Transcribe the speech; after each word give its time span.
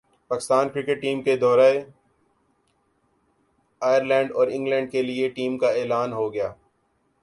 Pakistan 0.31 0.69
cricket 0.69 1.01
team 1.01 1.21
کے 1.21 1.35
دورہ 1.37 1.69
Ireland 3.81 4.31
اور 4.31 4.47
انگلینڈ 4.47 4.91
کیلئے 4.91 5.29
ٹیم 5.29 5.57
کا 5.57 5.69
اعلان 5.71 6.13
ہو 6.13 6.31
گیا 6.33 6.51